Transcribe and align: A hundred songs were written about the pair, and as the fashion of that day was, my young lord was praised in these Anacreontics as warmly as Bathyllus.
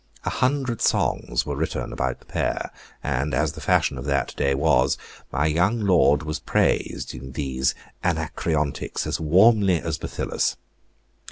A 0.25 0.31
hundred 0.31 0.81
songs 0.81 1.45
were 1.45 1.55
written 1.55 1.93
about 1.93 2.17
the 2.21 2.25
pair, 2.25 2.71
and 3.03 3.35
as 3.35 3.51
the 3.51 3.61
fashion 3.61 3.99
of 3.99 4.05
that 4.05 4.35
day 4.35 4.55
was, 4.55 4.97
my 5.31 5.45
young 5.45 5.79
lord 5.79 6.23
was 6.23 6.39
praised 6.39 7.13
in 7.13 7.33
these 7.33 7.75
Anacreontics 8.03 9.05
as 9.05 9.19
warmly 9.19 9.79
as 9.79 9.99
Bathyllus. 9.99 10.57